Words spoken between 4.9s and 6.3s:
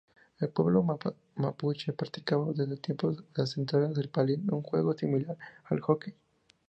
similar al hockey.